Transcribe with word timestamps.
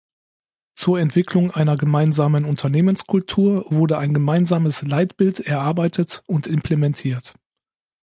Zur 0.73 0.97
Entwicklung 0.99 1.51
einer 1.51 1.77
gemeinsamen 1.77 2.45
Unternehmenskultur 2.45 3.67
wurde 3.69 3.99
ein 3.99 4.15
gemeinsames 4.15 4.81
Leitbild 4.81 5.41
erarbeitet 5.41 6.23
und 6.25 6.47
implementiert. 6.47 7.35